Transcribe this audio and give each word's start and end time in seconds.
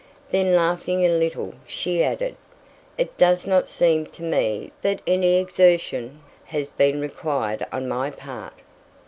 Then 0.31 0.55
laughing 0.55 1.05
a 1.05 1.09
little, 1.09 1.53
she 1.67 2.03
added, 2.03 2.35
"It 2.97 3.19
does 3.19 3.45
not 3.45 3.69
seem 3.69 4.07
to 4.07 4.23
me 4.23 4.71
that 4.81 4.99
any 5.05 5.35
exertion 5.35 6.21
has 6.45 6.71
been 6.71 6.99
required 6.99 7.63
on 7.71 7.87
my 7.87 8.09
part." 8.09 8.53